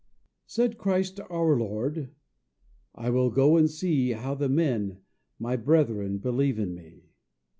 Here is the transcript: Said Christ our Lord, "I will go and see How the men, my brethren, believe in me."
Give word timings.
Said 0.47 0.79
Christ 0.79 1.19
our 1.29 1.55
Lord, 1.55 2.09
"I 2.95 3.11
will 3.11 3.29
go 3.29 3.55
and 3.55 3.69
see 3.69 4.13
How 4.13 4.33
the 4.33 4.49
men, 4.49 5.01
my 5.37 5.55
brethren, 5.55 6.17
believe 6.17 6.57
in 6.57 6.73
me." 6.73 7.11